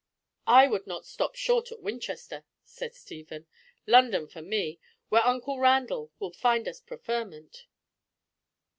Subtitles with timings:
[0.47, 3.45] "I would not stop short at Winchester," said Stephen.
[3.85, 7.67] "London for me, where uncle Randall will find us preferment!"